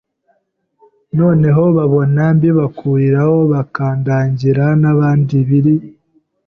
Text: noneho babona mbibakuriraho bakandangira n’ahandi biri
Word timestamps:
noneho 1.19 1.63
babona 1.77 2.23
mbibakuriraho 2.35 3.37
bakandangira 3.51 4.65
n’ahandi 4.81 5.37
biri 5.47 5.75